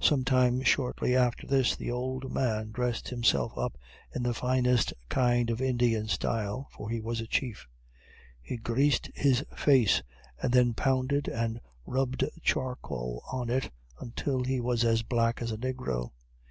Some 0.00 0.22
time 0.22 0.60
shortly 0.60 1.16
after 1.16 1.46
this 1.46 1.74
the 1.76 1.90
old 1.90 2.30
man 2.30 2.72
dressed 2.72 3.08
himself 3.08 3.56
up 3.56 3.78
in 4.14 4.22
the 4.22 4.34
finest 4.34 4.92
kind 5.08 5.48
of 5.48 5.62
Indian 5.62 6.08
style, 6.08 6.68
for 6.72 6.90
he 6.90 7.00
was 7.00 7.22
a 7.22 7.26
Chief. 7.26 7.66
He 8.42 8.58
greased 8.58 9.10
his 9.14 9.46
face, 9.56 10.02
and 10.42 10.52
then 10.52 10.74
pounded 10.74 11.26
and 11.26 11.58
rubbed 11.86 12.22
charcoal 12.42 13.22
on 13.32 13.48
it 13.48 13.70
until 13.98 14.44
he 14.44 14.60
was 14.60 14.84
as 14.84 15.02
black 15.02 15.40
as 15.40 15.52
a 15.52 15.56
negro. 15.56 16.10